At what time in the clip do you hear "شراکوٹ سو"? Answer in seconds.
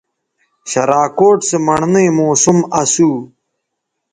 0.69-1.57